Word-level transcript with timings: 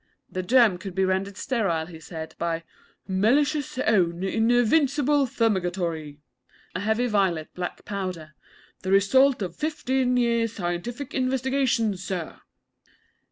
The 0.31 0.41
germ 0.41 0.79
could 0.79 0.95
be 0.95 1.05
rendered 1.05 1.37
sterile, 1.37 1.85
he 1.85 1.99
said, 1.99 2.33
by 2.39 2.63
'Mellish's 3.07 3.77
Own 3.77 4.23
Invincible 4.23 5.27
Fumigatory' 5.27 6.17
a 6.73 6.79
heavy 6.79 7.05
violet 7.05 7.53
black 7.53 7.85
powder' 7.85 8.33
the 8.81 8.89
result 8.91 9.43
of 9.43 9.55
fifteen 9.55 10.17
years' 10.17 10.53
scientific 10.53 11.13
investigation, 11.13 11.95
Sir!' 11.97 12.41